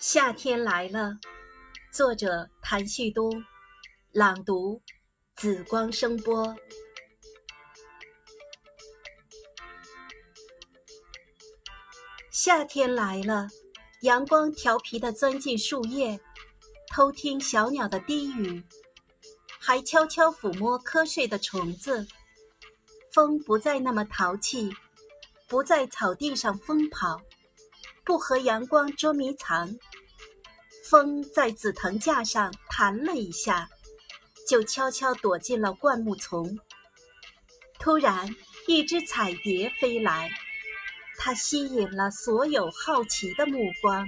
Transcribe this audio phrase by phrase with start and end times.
[0.00, 1.18] 夏天来了，
[1.90, 3.44] 作者谭旭东，
[4.12, 4.80] 朗读
[5.34, 6.54] 紫光声波。
[12.30, 13.48] 夏天来了，
[14.02, 16.20] 阳光调皮地钻进树叶，
[16.94, 18.62] 偷听小鸟的低语，
[19.58, 22.06] 还悄悄抚摸瞌睡的虫子。
[23.12, 24.72] 风不再那么淘气，
[25.48, 27.20] 不在草地上疯跑。
[28.04, 29.68] 不和阳光捉迷藏，
[30.90, 33.68] 风在紫藤架上弹了一下，
[34.48, 36.58] 就悄悄躲进了灌木丛。
[37.78, 38.34] 突然，
[38.66, 40.30] 一只彩蝶飞来，
[41.18, 44.06] 它吸引了所有好奇的目光。